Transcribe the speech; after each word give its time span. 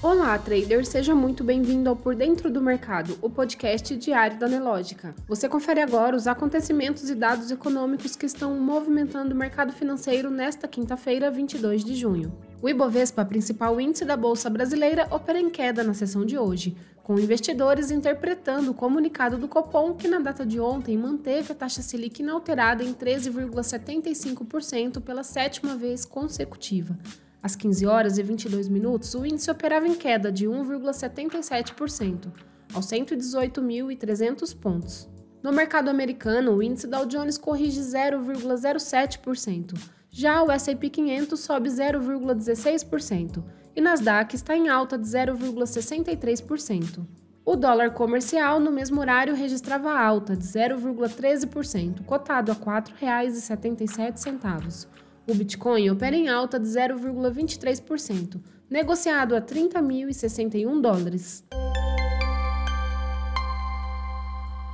Olá, 0.00 0.38
trader, 0.38 0.86
seja 0.86 1.12
muito 1.12 1.42
bem-vindo 1.42 1.90
ao 1.90 1.96
Por 1.96 2.14
Dentro 2.14 2.48
do 2.48 2.62
Mercado, 2.62 3.18
o 3.20 3.28
podcast 3.28 3.96
diário 3.96 4.38
da 4.38 4.48
Nelógica. 4.48 5.12
Você 5.26 5.48
confere 5.48 5.80
agora 5.80 6.14
os 6.14 6.28
acontecimentos 6.28 7.10
e 7.10 7.16
dados 7.16 7.50
econômicos 7.50 8.14
que 8.14 8.24
estão 8.24 8.54
movimentando 8.60 9.34
o 9.34 9.36
mercado 9.36 9.72
financeiro 9.72 10.30
nesta 10.30 10.68
quinta-feira, 10.68 11.32
22 11.32 11.84
de 11.84 11.96
junho. 11.96 12.32
O 12.62 12.68
Ibovespa, 12.68 13.24
principal 13.24 13.80
índice 13.80 14.04
da 14.04 14.16
Bolsa 14.16 14.48
Brasileira, 14.48 15.08
opera 15.10 15.40
em 15.40 15.50
queda 15.50 15.82
na 15.82 15.94
sessão 15.94 16.24
de 16.24 16.38
hoje, 16.38 16.76
com 17.02 17.18
investidores 17.18 17.90
interpretando 17.90 18.70
o 18.70 18.74
comunicado 18.74 19.36
do 19.36 19.48
Copom, 19.48 19.94
que 19.94 20.06
na 20.06 20.20
data 20.20 20.46
de 20.46 20.60
ontem 20.60 20.96
manteve 20.96 21.50
a 21.50 21.56
taxa 21.56 21.82
Selic 21.82 22.22
inalterada 22.22 22.84
em 22.84 22.94
13,75% 22.94 25.00
pela 25.00 25.24
sétima 25.24 25.74
vez 25.74 26.04
consecutiva. 26.04 26.96
Às 27.42 27.56
15 27.56 27.86
horas 27.86 28.18
e 28.18 28.22
22 28.22 28.68
minutos, 28.68 29.14
o 29.14 29.24
índice 29.24 29.50
operava 29.50 29.86
em 29.86 29.94
queda 29.94 30.30
de 30.32 30.46
1,77%, 30.46 32.30
aos 32.74 32.86
118.300 32.86 34.54
pontos. 34.56 35.08
No 35.42 35.52
mercado 35.52 35.88
americano, 35.88 36.52
o 36.52 36.62
índice 36.62 36.86
Dow 36.86 37.06
Jones 37.06 37.38
corrige 37.38 37.80
0,07%, 37.80 39.74
já 40.10 40.42
o 40.42 40.50
S&P 40.50 40.90
500 40.90 41.38
sobe 41.38 41.68
0,16% 41.68 43.44
e 43.76 43.80
Nasdaq 43.80 44.34
está 44.34 44.56
em 44.56 44.68
alta 44.68 44.98
de 44.98 45.06
0,63%. 45.06 47.06
O 47.44 47.54
dólar 47.54 47.94
comercial 47.94 48.58
no 48.58 48.72
mesmo 48.72 49.00
horário 49.00 49.32
registrava 49.34 49.96
alta 49.96 50.36
de 50.36 50.44
0,13%, 50.44 52.04
cotado 52.04 52.50
a 52.50 52.54
R$ 52.54 52.60
4,77. 52.60 54.88
O 55.28 55.34
Bitcoin 55.34 55.90
opera 55.90 56.16
em 56.16 56.30
alta 56.30 56.58
de 56.58 56.66
0,23%, 56.66 58.40
negociado 58.70 59.36
a 59.36 59.42
30.061 59.42 60.80
dólares. 60.80 61.44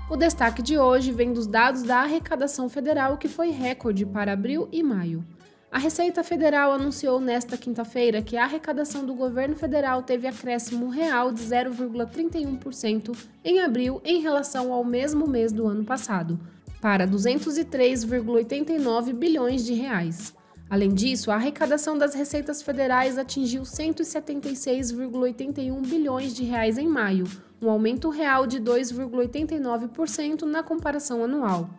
O 0.09 0.17
destaque 0.17 0.63
de 0.63 0.79
hoje 0.79 1.11
vem 1.11 1.33
dos 1.33 1.49
dados 1.49 1.83
da 1.83 2.03
arrecadação 2.03 2.69
federal, 2.69 3.19
que 3.19 3.27
foi 3.27 3.51
recorde 3.51 4.07
para 4.07 4.33
abril 4.33 4.69
e 4.71 4.81
maio. 4.81 5.25
A 5.73 5.79
Receita 5.79 6.23
Federal 6.23 6.71
anunciou 6.71 7.21
nesta 7.21 7.57
quinta-feira 7.57 8.23
que 8.23 8.37
a 8.37 8.45
arrecadação 8.45 9.05
do 9.05 9.13
governo 9.13 9.57
federal 9.57 10.05
teve 10.05 10.29
acréscimo 10.29 10.89
real 10.89 11.33
de 11.33 11.43
0,31% 11.43 13.17
em 13.45 13.61
abril 13.61 14.01
em 14.05 14.21
relação 14.21 14.73
ao 14.73 14.85
mesmo 14.85 15.27
mês 15.27 15.51
do 15.51 15.67
ano 15.67 15.85
passado, 15.85 16.39
para 16.81 17.09
203,89 17.09 19.13
bilhões 19.13 19.65
de 19.65 19.75
reais. 19.75 20.33
Além 20.75 20.93
disso, 20.93 21.31
a 21.31 21.37
arrecadação 21.37 21.97
das 21.97 22.17
receitas 22.17 22.61
federais 22.61 23.17
atingiu 23.17 23.63
176,81 23.63 25.81
bilhões 25.87 26.35
de 26.35 26.43
reais 26.43 26.77
em 26.79 26.89
maio, 26.89 27.29
um 27.63 27.71
aumento 27.71 28.11
real 28.11 28.45
de 28.45 28.61
2,89% 28.61 30.43
na 30.43 30.65
comparação 30.65 31.23
anual. 31.23 31.71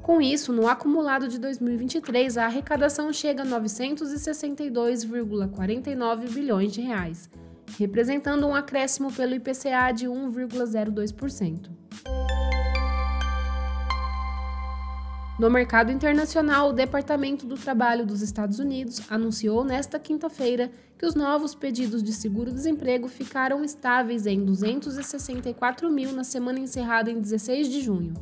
Com 0.00 0.22
isso, 0.22 0.52
no 0.52 0.68
acumulado 0.68 1.26
de 1.26 1.40
2023, 1.40 2.38
a 2.38 2.44
arrecadação 2.44 3.12
chega 3.12 3.42
a 3.42 3.46
962,49 3.46 6.30
bilhões 6.30 6.72
de 6.72 6.82
reais, 6.82 7.28
representando 7.76 8.46
um 8.46 8.54
acréscimo 8.54 9.12
pelo 9.12 9.34
IPCA 9.34 9.90
de 9.92 10.06
1,02%. 10.06 11.68
No 15.38 15.50
mercado 15.50 15.92
internacional, 15.92 16.70
o 16.70 16.72
Departamento 16.72 17.46
do 17.46 17.56
Trabalho 17.56 18.06
dos 18.06 18.22
Estados 18.22 18.58
Unidos 18.58 19.02
anunciou 19.10 19.62
nesta 19.62 19.98
quinta-feira 19.98 20.70
que 20.96 21.04
os 21.04 21.14
novos 21.14 21.54
pedidos 21.54 22.02
de 22.02 22.10
seguro-desemprego 22.10 23.06
ficaram 23.06 23.62
estáveis 23.62 24.24
em 24.26 24.42
264 24.42 25.90
mil 25.90 26.10
na 26.12 26.24
semana 26.24 26.58
encerrada 26.58 27.10
em 27.10 27.20
16 27.20 27.68
de 27.68 27.82
junho. 27.82 28.14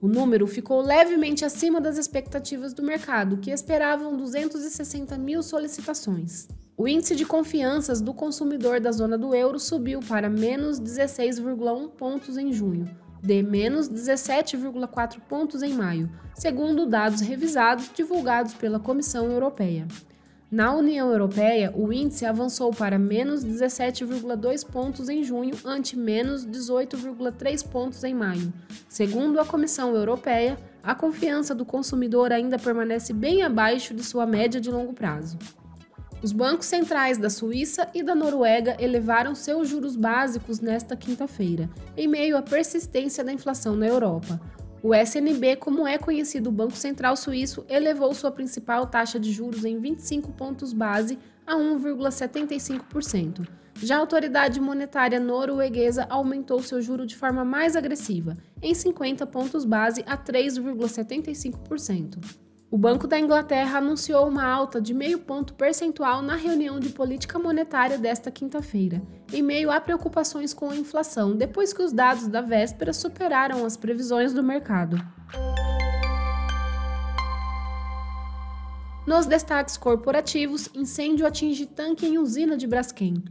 O 0.00 0.08
número 0.08 0.46
ficou 0.46 0.80
levemente 0.80 1.44
acima 1.44 1.82
das 1.82 1.98
expectativas 1.98 2.72
do 2.72 2.82
mercado, 2.82 3.36
que 3.36 3.50
esperavam 3.50 4.16
260 4.16 5.18
mil 5.18 5.42
solicitações. 5.42 6.48
O 6.78 6.88
índice 6.88 7.14
de 7.14 7.26
confianças 7.26 8.00
do 8.00 8.14
consumidor 8.14 8.80
da 8.80 8.90
zona 8.90 9.18
do 9.18 9.34
euro 9.34 9.58
subiu 9.58 10.00
para 10.00 10.30
menos 10.30 10.80
16,1 10.80 11.90
pontos 11.90 12.38
em 12.38 12.50
junho, 12.54 12.88
de 13.24 13.42
menos 13.42 13.88
17,4 13.88 15.18
pontos 15.26 15.62
em 15.62 15.72
maio, 15.72 16.10
segundo 16.34 16.84
dados 16.84 17.22
revisados 17.22 17.90
divulgados 17.94 18.52
pela 18.52 18.78
Comissão 18.78 19.30
Europeia. 19.32 19.88
Na 20.50 20.74
União 20.74 21.10
Europeia, 21.10 21.72
o 21.74 21.90
índice 21.90 22.26
avançou 22.26 22.70
para 22.70 22.98
menos 22.98 23.42
17,2 23.42 24.64
pontos 24.70 25.08
em 25.08 25.24
junho, 25.24 25.54
ante 25.64 25.96
menos 25.96 26.46
18,3 26.46 27.66
pontos 27.66 28.04
em 28.04 28.14
maio. 28.14 28.52
Segundo 28.88 29.40
a 29.40 29.44
Comissão 29.46 29.96
Europeia, 29.96 30.58
a 30.82 30.94
confiança 30.94 31.54
do 31.54 31.64
consumidor 31.64 32.30
ainda 32.30 32.58
permanece 32.58 33.14
bem 33.14 33.42
abaixo 33.42 33.94
de 33.94 34.04
sua 34.04 34.26
média 34.26 34.60
de 34.60 34.70
longo 34.70 34.92
prazo. 34.92 35.38
Os 36.24 36.32
bancos 36.32 36.64
centrais 36.64 37.18
da 37.18 37.28
Suíça 37.28 37.86
e 37.92 38.02
da 38.02 38.14
Noruega 38.14 38.78
elevaram 38.80 39.34
seus 39.34 39.68
juros 39.68 39.94
básicos 39.94 40.58
nesta 40.58 40.96
quinta-feira, 40.96 41.68
em 41.94 42.08
meio 42.08 42.38
à 42.38 42.42
persistência 42.42 43.22
da 43.22 43.30
inflação 43.30 43.76
na 43.76 43.86
Europa. 43.86 44.40
O 44.82 44.94
SNB, 44.94 45.56
como 45.56 45.86
é 45.86 45.98
conhecido 45.98 46.48
o 46.48 46.52
Banco 46.52 46.76
Central 46.76 47.14
Suíço, 47.14 47.66
elevou 47.68 48.14
sua 48.14 48.30
principal 48.30 48.86
taxa 48.86 49.20
de 49.20 49.30
juros 49.30 49.66
em 49.66 49.78
25 49.78 50.32
pontos 50.32 50.72
base 50.72 51.18
a 51.46 51.56
1,75%. 51.56 53.46
Já 53.82 53.96
a 53.96 54.00
autoridade 54.00 54.58
monetária 54.62 55.20
norueguesa 55.20 56.06
aumentou 56.08 56.62
seu 56.62 56.80
juro 56.80 57.04
de 57.04 57.14
forma 57.14 57.44
mais 57.44 57.76
agressiva, 57.76 58.34
em 58.62 58.72
50 58.72 59.26
pontos 59.26 59.66
base 59.66 60.02
a 60.06 60.16
3,75%. 60.16 62.43
O 62.74 62.76
Banco 62.76 63.06
da 63.06 63.16
Inglaterra 63.16 63.78
anunciou 63.78 64.26
uma 64.26 64.44
alta 64.44 64.80
de 64.80 64.92
meio 64.92 65.20
ponto 65.20 65.54
percentual 65.54 66.20
na 66.20 66.34
reunião 66.34 66.80
de 66.80 66.88
política 66.88 67.38
monetária 67.38 67.96
desta 67.96 68.32
quinta-feira, 68.32 69.00
em 69.32 69.42
meio 69.42 69.70
a 69.70 69.80
preocupações 69.80 70.52
com 70.52 70.68
a 70.68 70.76
inflação, 70.76 71.36
depois 71.36 71.72
que 71.72 71.80
os 71.80 71.92
dados 71.92 72.26
da 72.26 72.40
véspera 72.40 72.92
superaram 72.92 73.64
as 73.64 73.76
previsões 73.76 74.34
do 74.34 74.42
mercado. 74.42 74.96
Nos 79.06 79.24
destaques 79.24 79.76
corporativos, 79.76 80.68
incêndio 80.74 81.28
atinge 81.28 81.66
tanque 81.66 82.04
em 82.04 82.18
usina 82.18 82.56
de 82.56 82.66
Braskem. 82.66 83.22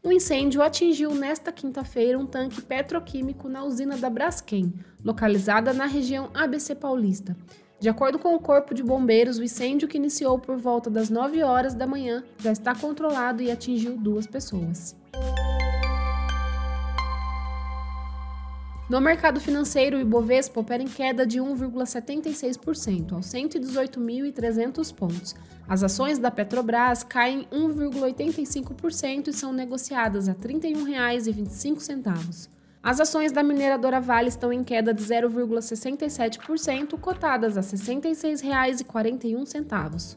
O 0.00 0.12
incêndio 0.12 0.62
atingiu 0.62 1.12
nesta 1.12 1.50
quinta-feira 1.50 2.16
um 2.16 2.26
tanque 2.26 2.62
petroquímico 2.62 3.48
na 3.48 3.64
usina 3.64 3.96
da 3.96 4.08
Braskem, 4.08 4.72
localizada 5.04 5.72
na 5.72 5.86
região 5.86 6.30
ABC 6.32 6.76
Paulista. 6.76 7.36
De 7.82 7.88
acordo 7.88 8.16
com 8.16 8.32
o 8.32 8.38
Corpo 8.38 8.72
de 8.72 8.80
Bombeiros, 8.80 9.38
o 9.38 9.42
incêndio 9.42 9.88
que 9.88 9.96
iniciou 9.96 10.38
por 10.38 10.56
volta 10.56 10.88
das 10.88 11.10
9 11.10 11.42
horas 11.42 11.74
da 11.74 11.84
manhã 11.84 12.22
já 12.38 12.52
está 12.52 12.76
controlado 12.76 13.42
e 13.42 13.50
atingiu 13.50 13.96
duas 13.96 14.24
pessoas. 14.24 14.94
No 18.88 19.00
mercado 19.00 19.40
financeiro, 19.40 19.96
o 19.96 20.00
Ibovespa 20.00 20.60
opera 20.60 20.80
em 20.80 20.86
queda 20.86 21.26
de 21.26 21.40
1,76%, 21.40 23.14
aos 23.14 23.26
118.300 23.26 24.94
pontos. 24.94 25.34
As 25.68 25.82
ações 25.82 26.20
da 26.20 26.30
Petrobras 26.30 27.02
caem 27.02 27.48
1,85% 27.50 29.26
e 29.26 29.32
são 29.32 29.52
negociadas 29.52 30.28
a 30.28 30.32
R$ 30.32 30.38
31,25. 30.38 32.48
As 32.82 32.98
ações 32.98 33.30
da 33.30 33.44
mineradora 33.44 34.00
Vale 34.00 34.28
estão 34.28 34.52
em 34.52 34.64
queda 34.64 34.92
de 34.92 35.04
0,67%, 35.04 36.98
cotadas 36.98 37.56
a 37.56 37.60
R$ 37.60 37.66
66,41. 37.66 40.16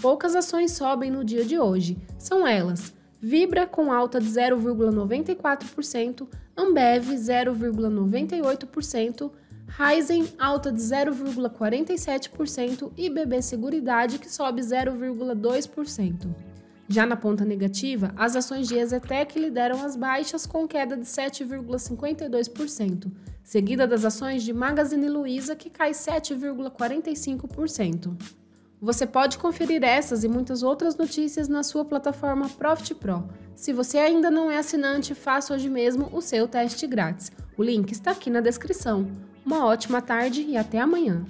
Poucas 0.00 0.34
ações 0.34 0.72
sobem 0.72 1.10
no 1.10 1.22
dia 1.22 1.44
de 1.44 1.58
hoje. 1.58 1.98
São 2.18 2.46
elas: 2.46 2.94
Vibra 3.20 3.66
com 3.66 3.92
alta 3.92 4.18
de 4.18 4.28
0,94%, 4.28 6.26
Ambev 6.56 7.10
0,98%, 7.10 9.30
Ryzen 9.68 10.26
alta 10.38 10.72
de 10.72 10.80
0,47% 10.80 12.92
e 12.96 13.10
BB 13.10 13.42
Seguridade 13.42 14.18
que 14.18 14.32
sobe 14.32 14.62
0,2%. 14.62 16.55
Já 16.88 17.04
na 17.04 17.16
ponta 17.16 17.44
negativa, 17.44 18.14
as 18.16 18.36
ações 18.36 18.68
de 18.68 18.78
Exetec 18.78 19.36
lideram 19.38 19.84
as 19.84 19.96
baixas 19.96 20.46
com 20.46 20.68
queda 20.68 20.96
de 20.96 21.04
7,52%, 21.04 23.10
seguida 23.42 23.84
das 23.86 24.04
ações 24.04 24.44
de 24.44 24.52
Magazine 24.52 25.08
Luiza, 25.08 25.56
que 25.56 25.68
cai 25.68 25.90
7,45%. 25.90 28.16
Você 28.80 29.04
pode 29.06 29.36
conferir 29.38 29.82
essas 29.82 30.22
e 30.22 30.28
muitas 30.28 30.62
outras 30.62 30.96
notícias 30.96 31.48
na 31.48 31.64
sua 31.64 31.84
plataforma 31.84 32.48
Profit 32.50 32.94
Pro. 32.94 33.28
Se 33.54 33.72
você 33.72 33.98
ainda 33.98 34.30
não 34.30 34.48
é 34.50 34.58
assinante, 34.58 35.14
faça 35.14 35.54
hoje 35.54 35.68
mesmo 35.68 36.08
o 36.12 36.20
seu 36.20 36.46
teste 36.46 36.86
grátis. 36.86 37.32
O 37.56 37.64
link 37.64 37.90
está 37.90 38.12
aqui 38.12 38.30
na 38.30 38.40
descrição. 38.40 39.10
Uma 39.44 39.64
ótima 39.64 40.00
tarde 40.02 40.42
e 40.42 40.56
até 40.56 40.78
amanhã! 40.78 41.26